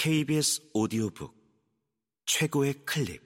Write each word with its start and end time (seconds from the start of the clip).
KBS 0.00 0.70
오디오북 0.74 1.34
최고의 2.24 2.84
클립. 2.84 3.20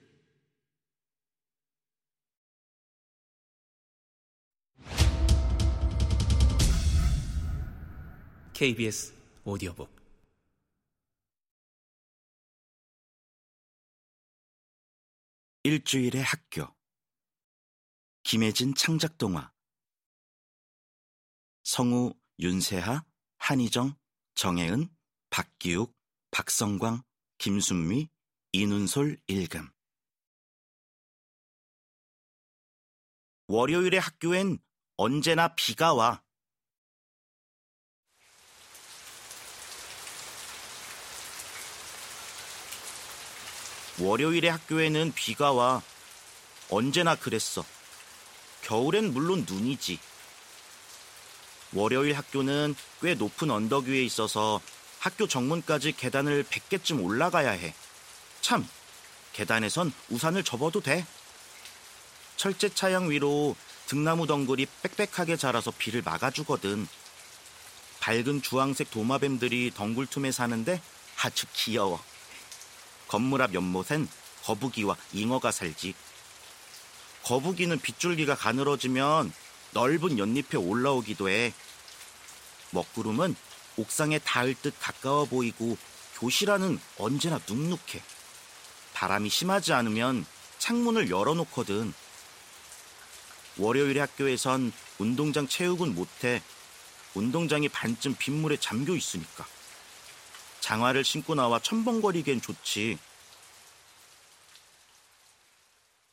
KBS 8.53 9.13
오디오북. 9.43 9.87
일주일의 15.61 16.23
학교. 16.23 16.75
김혜진 18.23 18.73
창작동화. 18.73 19.53
성우 21.61 22.15
윤세하, 22.39 23.05
한희정, 23.37 23.95
정혜은, 24.33 24.89
박기욱, 25.29 25.95
박성광, 26.33 27.03
김순미, 27.37 28.09
이눈솔 28.53 29.19
일금 29.27 29.69
월요일의 33.47 33.99
학교엔 33.99 34.57
언제나 34.97 35.53
비가 35.53 35.93
와. 35.93 36.23
월요일의 43.99 44.49
학교에는 44.49 45.13
비가 45.13 45.51
와. 45.51 45.83
언제나 46.71 47.15
그랬어. 47.15 47.63
겨울엔 48.63 49.13
물론 49.13 49.45
눈이지. 49.47 49.99
월요일 51.73 52.17
학교는 52.17 52.73
꽤 53.01 53.13
높은 53.13 53.51
언덕 53.51 53.85
위에 53.85 54.03
있어서 54.03 54.59
학교 55.03 55.27
정문까지 55.27 55.91
계단을 55.97 56.45
100개쯤 56.45 57.03
올라가야 57.03 57.51
해. 57.51 57.75
참, 58.39 58.65
계단에선 59.33 59.91
우산을 60.07 60.45
접어도 60.45 60.79
돼. 60.79 61.05
철제 62.37 62.73
차양 62.73 63.09
위로 63.09 63.57
등나무 63.87 64.27
덩굴이 64.27 64.65
빽빽하게 64.81 65.35
자라서 65.35 65.71
비를 65.77 66.03
막아주거든. 66.03 66.87
밝은 67.99 68.43
주황색 68.43 68.91
도마뱀들이 68.91 69.73
덩굴 69.75 70.05
틈에 70.05 70.31
사는데 70.31 70.81
아주 71.21 71.47
귀여워. 71.51 72.01
건물 73.09 73.41
앞 73.41 73.53
연못엔 73.53 74.07
거북이와 74.43 74.95
잉어가 75.11 75.51
살지. 75.51 75.95
거북이는 77.23 77.77
빗줄기가 77.81 78.35
가늘어지면 78.35 79.33
넓은 79.71 80.17
연잎에 80.17 80.55
올라오기도 80.55 81.27
해. 81.27 81.53
먹구름은 82.69 83.35
옥상에 83.77 84.19
닿을 84.19 84.55
듯 84.55 84.73
가까워 84.79 85.25
보이고 85.25 85.77
교실 86.15 86.51
안은 86.51 86.79
언제나 86.97 87.39
눅눅해. 87.47 88.01
바람이 88.93 89.29
심하지 89.29 89.73
않으면 89.73 90.25
창문을 90.59 91.09
열어놓거든. 91.09 91.93
월요일에 93.57 93.99
학교에선 93.99 94.71
운동장 94.99 95.47
체육은 95.47 95.93
못해. 95.95 96.41
운동장이 97.15 97.69
반쯤 97.69 98.15
빗물에 98.15 98.57
잠겨 98.57 98.95
있으니까. 98.95 99.45
장화를 100.61 101.03
신고 101.03 101.35
나와 101.35 101.59
첨벙거리기엔 101.59 102.41
좋지. 102.41 102.97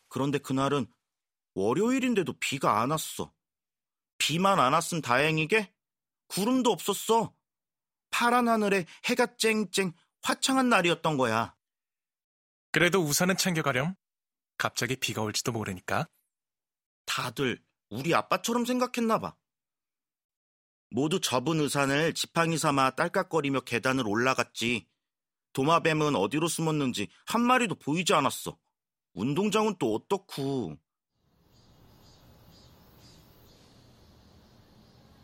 그런데 0.09 0.39
그날은 0.39 0.87
월요일인데도 1.55 2.35
비가 2.41 2.81
안 2.81 2.91
왔어. 2.91 3.33
비만 4.19 4.59
안 4.59 4.73
왔음 4.73 5.01
다행이게 5.01 5.73
구름도 6.27 6.73
없었어. 6.73 7.33
파란 8.11 8.49
하늘에 8.49 8.87
해가 9.07 9.37
쨍쨍 9.37 9.93
화창한 10.23 10.69
날이었던 10.69 11.17
거야. 11.17 11.55
그래도 12.73 13.01
우산은 13.01 13.37
챙겨가렴. 13.37 13.95
갑자기 14.59 14.97
비가 14.97 15.23
올지도 15.23 15.53
모르니까. 15.53 16.07
다들 17.07 17.63
우리 17.89 18.15
아빠처럼 18.15 18.65
생각했나 18.65 19.19
봐. 19.19 19.35
모두 20.91 21.21
접은 21.21 21.61
우산을 21.61 22.15
지팡이 22.15 22.59
삼아 22.59 22.91
딸깍거리며 22.91 23.61
계단을 23.61 24.07
올라갔지. 24.07 24.89
도마뱀은 25.53 26.15
어디로 26.15 26.49
숨었는지 26.49 27.09
한 27.27 27.43
마리도 27.43 27.77
보이지 27.77 28.13
않았어. 28.13 28.59
운동장은 29.15 29.77
또 29.79 29.95
어떻고. 29.95 30.77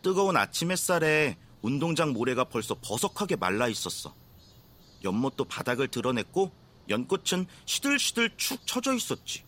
뜨거운 0.03 0.36
아침 0.36 0.70
햇살에 0.70 1.36
운동장 1.66 2.12
모래가 2.12 2.44
벌써 2.44 2.77
버석하게 2.81 3.34
말라 3.34 3.66
있었어. 3.66 4.15
연못도 5.03 5.47
바닥을 5.47 5.88
드러냈고 5.88 6.53
연꽃은 6.88 7.49
시들시들 7.65 8.37
축 8.37 8.65
처져 8.69 8.94
있었지. 8.94 9.44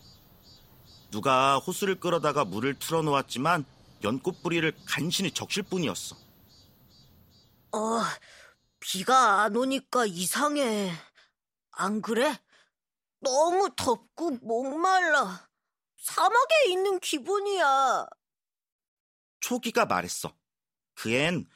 누가 1.11 1.57
호수를 1.59 1.97
끌어다가 2.01 2.43
물을 2.43 2.77
틀어놓았지만 2.77 3.63
연꽃 4.03 4.43
뿌리를 4.43 4.69
간신히 4.85 5.31
적실 5.31 5.63
뿐이었어. 5.63 6.17
어, 7.71 8.01
비가 8.81 9.43
안 9.43 9.55
오니까 9.55 10.05
이상해. 10.05 10.91
안 11.71 12.01
그래? 12.01 12.37
너무 13.21 13.69
덥고 13.77 14.31
목말라. 14.41 15.47
사막에 15.95 16.67
있는 16.67 16.99
기분이야. 16.99 18.07
초기가 19.39 19.85
말했어. 19.85 20.33
그 20.95 21.13
앤 21.13 21.47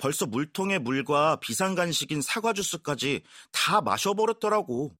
벌써 0.00 0.24
물통에 0.24 0.78
물과 0.78 1.36
비상 1.36 1.74
간식인 1.74 2.22
사과 2.22 2.54
주스까지 2.54 3.22
다 3.52 3.82
마셔버렸더라고. 3.82 4.96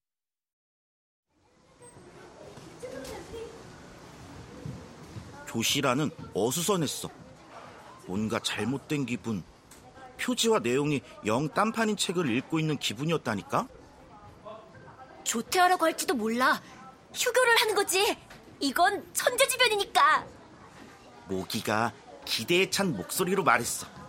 교실안은 5.47 6.11
어수선했어. 6.35 7.09
뭔가 8.05 8.39
잘못된 8.39 9.07
기분. 9.07 9.43
표지와 10.19 10.59
내용이 10.59 11.01
영 11.25 11.49
딴판인 11.49 11.97
책을 11.97 12.29
읽고 12.37 12.59
있는 12.59 12.77
기분이었다니까? 12.77 13.67
조퇴하라고 15.23 15.85
할지도 15.85 16.13
몰라. 16.13 16.61
휴교를 17.11 17.55
하는 17.59 17.73
거지. 17.73 18.15
이건 18.59 19.03
천재지변이니까. 19.13 20.27
모기가 21.27 21.91
기대에 22.23 22.69
찬 22.69 22.95
목소리로 22.95 23.43
말했어. 23.43 24.00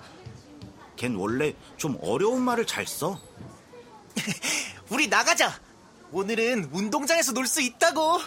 걘 1.02 1.16
원래 1.16 1.52
좀 1.76 1.98
어려운 2.00 2.42
말을 2.42 2.64
잘 2.64 2.86
써. 2.86 3.18
우리 4.88 5.08
나가자. 5.08 5.52
오늘은 6.12 6.70
운동장에서 6.72 7.32
놀 7.32 7.44
수 7.46 7.60
있다고. 7.60 8.20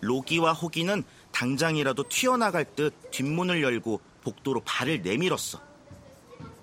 로기와 0.00 0.52
호기는 0.52 1.04
당장이라도 1.30 2.08
튀어나갈 2.08 2.64
듯 2.74 2.92
뒷문을 3.12 3.62
열고 3.62 4.00
복도로 4.24 4.62
발을 4.64 5.02
내밀었어. 5.02 5.60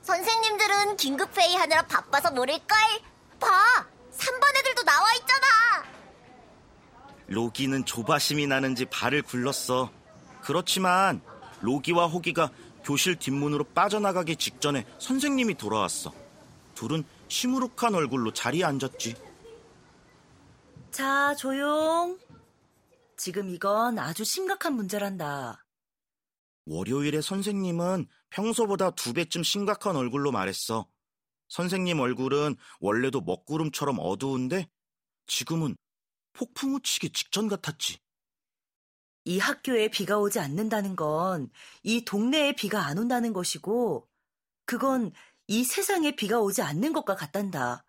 선생님들은 0.02 0.98
긴급 0.98 1.38
회의 1.38 1.56
하느라 1.56 1.84
바빠서 1.84 2.32
모를걸. 2.32 2.78
봐! 3.40 3.48
3반 4.14 4.58
애들도 4.60 4.84
나와 4.84 5.14
있잖아. 5.14 5.48
로기는 7.28 7.86
조바심이 7.86 8.46
나는지 8.48 8.86
발을 8.86 9.22
굴렀어. 9.22 9.90
그렇지만 10.42 11.22
로기와 11.62 12.08
호기가 12.08 12.50
교실 12.88 13.18
뒷문으로 13.18 13.66
빠져나가기 13.66 14.38
직전에 14.38 14.86
선생님이 15.00 15.56
돌아왔어. 15.56 16.14
둘은 16.74 17.04
시무룩한 17.28 17.94
얼굴로 17.94 18.32
자리에 18.32 18.64
앉았지. 18.64 19.14
자, 20.92 21.36
조용. 21.36 22.18
지금 23.18 23.50
이건 23.50 24.00
아주 24.00 24.24
심각한 24.24 24.74
문제란다. 24.76 25.66
월요일에 26.66 27.20
선생님은 27.20 28.08
평소보다 28.30 28.92
두 28.92 29.12
배쯤 29.12 29.44
심각한 29.44 29.98
얼굴로 29.98 30.32
말했어. 30.32 30.88
선생님 31.50 32.00
얼굴은 32.00 32.56
원래도 32.80 33.20
먹구름처럼 33.20 33.98
어두운데 34.00 34.70
지금은 35.26 35.76
폭풍우 36.32 36.80
치기 36.84 37.10
직전 37.10 37.50
같았지. 37.50 38.00
이 39.28 39.40
학교에 39.40 39.90
비가 39.90 40.18
오지 40.20 40.40
않는다는 40.40 40.96
건 40.96 41.50
이 41.84 42.06
동네에 42.06 42.54
비가 42.54 42.86
안 42.86 42.98
온다는 42.98 43.34
것이고, 43.34 44.08
그건 44.66 45.12
이 45.48 45.64
세상에 45.64 46.16
비가 46.16 46.40
오지 46.40 46.62
않는 46.62 46.94
것과 46.94 47.16
같단다. 47.16 47.86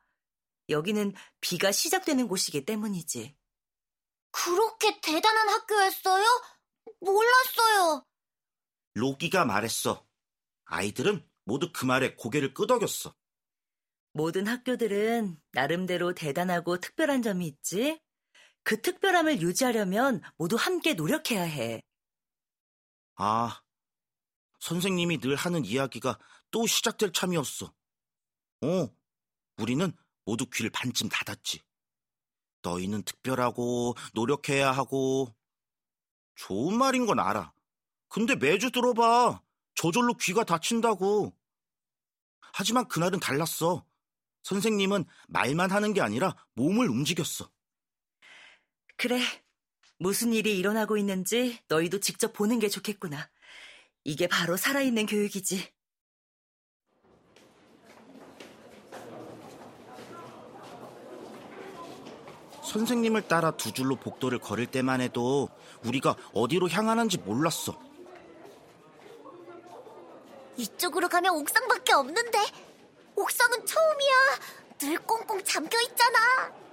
여기는 0.69 1.15
비가 1.41 1.73
시작되는 1.73 2.29
곳이기 2.29 2.65
때문이지. 2.65 3.37
그렇게 4.31 5.01
대단한 5.01 5.49
학교였어요? 5.49 6.25
몰랐어요. 7.01 8.05
로기가 8.95 9.45
말했어. 9.45 10.07
아이들은 10.65 11.25
모두 11.45 11.71
그 11.73 11.85
말에 11.85 12.15
고개를 12.17 12.53
끄덕였어. 12.53 13.15
모든 14.13 14.47
학교들은 14.47 15.41
나름대로 15.53 16.15
대단하고 16.15 16.79
특별한 16.79 17.23
점이 17.23 17.47
있지. 17.47 18.01
그 18.69 18.83
특별함을 18.83 19.41
유지하려면 19.41 20.21
모두 20.37 20.57
함께 20.57 20.93
노력해야 20.93 21.43
해. 21.43 21.81
아, 23.15 23.63
선생님이 24.61 25.21
늘 25.21 25.37
하는 25.37 25.65
이야기가 25.65 26.19
또 26.51 26.67
시작될 26.67 27.15
참이었어. 27.15 27.65
어, 27.65 28.97
우리는 29.57 29.91
모두 30.27 30.45
귀를 30.53 30.69
반쯤 30.69 31.09
닫았지. 31.09 31.63
너희는 32.61 33.05
특별하고 33.05 33.95
노력해야 34.13 34.71
하고 34.71 35.35
좋은 36.35 36.77
말인 36.77 37.07
건 37.07 37.21
알아. 37.21 37.55
근데 38.09 38.37
매주 38.37 38.71
들어봐. 38.71 39.41
저절로 39.77 40.13
귀가 40.21 40.45
다친다고. 40.45 41.35
하지만 42.53 42.87
그날은 42.87 43.19
달랐어. 43.19 43.87
선생님은 44.43 45.07
말만 45.29 45.71
하는 45.71 45.95
게 45.95 46.03
아니라 46.03 46.37
몸을 46.53 46.91
움직였어. 46.91 47.51
그래. 48.99 49.21
무슨 49.99 50.33
일이 50.33 50.59
일어나고 50.59 50.97
있는지 50.97 51.61
너희도 51.69 52.01
직접 52.01 52.33
보는 52.33 52.59
게 52.59 52.69
좋겠구나. 52.69 53.31
이게 54.03 54.27
바로 54.27 54.57
살아있는 54.57 55.07
교육이지. 55.07 55.73
선생님을 62.65 63.29
따라 63.29 63.53
두 63.53 63.73
줄로 63.73 63.95
복도를 63.95 64.41
걸을 64.41 64.67
때만 64.67 65.01
해도 65.01 65.49
우리가 65.85 66.17
어디로 66.35 66.69
향하는지 66.69 67.19
몰랐어. 67.19 67.81
이쪽으로 70.57 71.09
가면 71.09 71.37
옥상밖에 71.37 71.93
없는데 71.95 72.39
옥상은 73.15 73.65
처음이야. 73.65 74.15
늘 74.79 74.99
꽁꽁 74.99 75.43
잠겨 75.45 75.81
있잖아. 75.83 76.68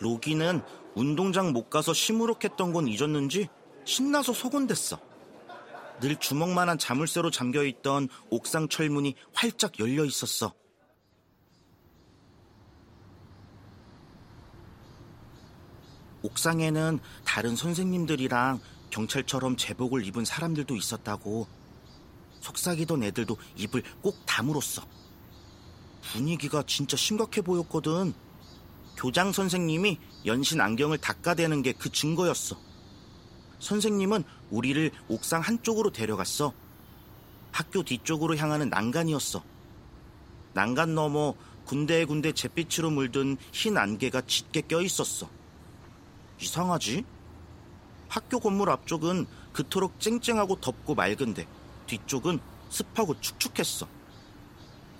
로기는 0.00 0.62
운동장 0.94 1.52
못 1.52 1.70
가서 1.70 1.92
시무룩했던 1.92 2.72
건 2.72 2.88
잊었는지 2.88 3.48
신나서 3.84 4.32
소곤댔어. 4.32 4.98
늘 6.00 6.16
주먹만한 6.16 6.78
자물쇠로 6.78 7.30
잠겨 7.30 7.64
있던 7.64 8.08
옥상 8.30 8.68
철문이 8.68 9.14
활짝 9.32 9.78
열려 9.80 10.04
있었어. 10.04 10.54
옥상에는 16.22 16.98
다른 17.24 17.56
선생님들이랑 17.56 18.60
경찰처럼 18.90 19.56
제복을 19.56 20.04
입은 20.06 20.24
사람들도 20.24 20.74
있었다고. 20.74 21.46
속삭이던 22.40 23.02
애들도 23.02 23.36
입을 23.56 23.82
꼭 24.02 24.16
다물었어. 24.26 24.82
분위기가 26.12 26.62
진짜 26.66 26.96
심각해 26.96 27.40
보였거든. 27.40 28.14
교장 28.98 29.30
선생님이 29.30 29.98
연신 30.26 30.60
안경을 30.60 30.98
닦아대는 30.98 31.62
게 31.62 31.72
그 31.72 31.88
증거였어. 31.90 32.58
선생님은 33.60 34.24
우리를 34.50 34.90
옥상 35.08 35.40
한쪽으로 35.40 35.90
데려갔어. 35.92 36.52
학교 37.52 37.84
뒤쪽으로 37.84 38.36
향하는 38.36 38.68
난간이었어. 38.68 39.42
난간 40.54 40.96
너머 40.96 41.34
군데군데 41.64 42.32
잿빛으로 42.32 42.90
물든 42.90 43.36
흰 43.52 43.76
안개가 43.76 44.22
짙게 44.22 44.62
껴 44.62 44.82
있었어. 44.82 45.28
이상하지? 46.40 47.04
학교 48.08 48.40
건물 48.40 48.70
앞쪽은 48.70 49.26
그토록 49.52 50.00
쨍쨍하고 50.00 50.60
덥고 50.60 50.96
맑은데 50.96 51.46
뒤쪽은 51.86 52.40
습하고 52.68 53.20
축축했어. 53.20 53.86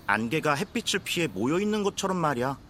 안개가 0.06 0.54
햇빛을 0.54 1.00
피해 1.00 1.26
모여 1.26 1.58
있는 1.58 1.82
것처럼 1.82 2.16
말이야. 2.16 2.67